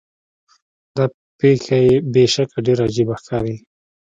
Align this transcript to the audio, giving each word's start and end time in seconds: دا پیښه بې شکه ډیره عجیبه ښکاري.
دا 0.95 1.05
پیښه 1.39 1.79
بې 2.13 2.25
شکه 2.33 2.59
ډیره 2.65 2.83
عجیبه 2.89 3.15
ښکاري. 3.21 3.55